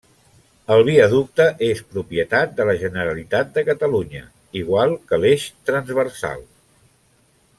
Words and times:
El 0.75 0.79
viaducte 0.85 1.45
és 1.67 1.81
propietat 1.91 2.55
de 2.61 2.65
la 2.69 2.75
Generalitat 2.85 3.53
de 3.59 3.65
Catalunya, 3.69 4.23
igual 4.63 4.97
que 5.11 5.23
l'Eix 5.25 5.47
Transversal. 5.73 6.45